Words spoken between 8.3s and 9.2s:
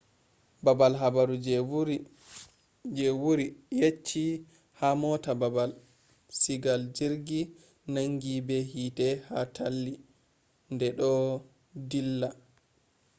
be hiite